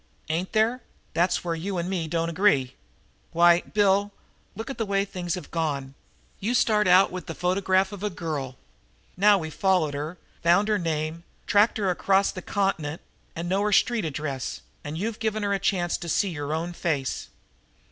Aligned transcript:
"Ain't 0.29 0.53
there? 0.53 0.81
That's 1.13 1.43
where 1.43 1.53
you 1.53 1.77
and 1.77 1.87
me 1.87 2.07
don't 2.07 2.31
agree! 2.31 2.73
Why, 3.33 3.59
Bill, 3.61 4.11
look 4.55 4.71
at 4.71 4.79
the 4.79 4.85
way 4.87 5.05
things 5.05 5.35
have 5.35 5.51
gone! 5.51 5.93
You 6.39 6.55
start 6.55 6.87
out 6.87 7.11
with 7.11 7.29
a 7.29 7.35
photograph 7.35 7.91
of 7.91 8.01
a 8.01 8.09
girl. 8.09 8.57
Now 9.15 9.43
you've 9.43 9.53
followed 9.53 9.93
her, 9.93 10.17
found 10.41 10.69
her 10.69 10.79
name, 10.79 11.23
tracked 11.45 11.77
her 11.77 11.83
clear 11.83 11.91
across 11.91 12.31
the 12.31 12.41
continent 12.41 13.01
and 13.35 13.47
know 13.47 13.61
her 13.61 13.71
street 13.71 14.05
address, 14.05 14.61
and 14.83 14.97
you've 14.97 15.19
given 15.19 15.43
her 15.43 15.53
a 15.53 15.59
chance 15.59 15.97
to 15.99 16.09
see 16.09 16.29
your 16.29 16.51
own 16.51 16.73
face. 16.73 17.29